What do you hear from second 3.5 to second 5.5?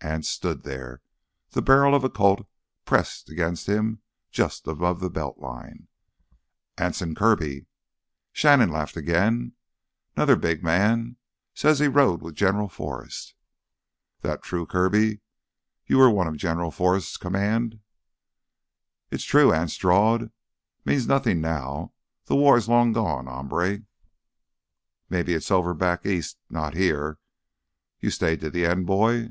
him just above the belt